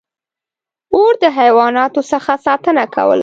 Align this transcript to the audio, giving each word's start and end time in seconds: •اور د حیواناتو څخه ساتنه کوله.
•اور 0.95 1.13
د 1.23 1.25
حیواناتو 1.37 2.01
څخه 2.11 2.31
ساتنه 2.45 2.83
کوله. 2.95 3.19